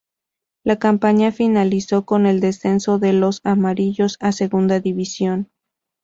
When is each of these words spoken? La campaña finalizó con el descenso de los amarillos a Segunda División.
La 0.63 0.79
campaña 0.79 1.31
finalizó 1.31 2.07
con 2.07 2.25
el 2.25 2.39
descenso 2.39 2.97
de 2.97 3.13
los 3.13 3.39
amarillos 3.43 4.17
a 4.19 4.31
Segunda 4.31 4.79
División. 4.79 5.51